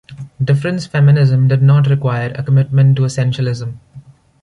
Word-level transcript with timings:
Difference 0.43 0.87
feminism 0.87 1.47
did 1.47 1.61
not 1.61 1.85
require 1.85 2.31
a 2.35 2.41
commitment 2.41 2.95
to 2.95 3.03
essentialism. 3.03 3.77